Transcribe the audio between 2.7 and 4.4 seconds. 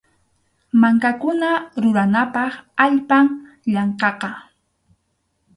allpam llankaqa.